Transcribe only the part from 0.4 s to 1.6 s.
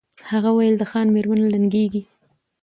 وویل د خان مېرمن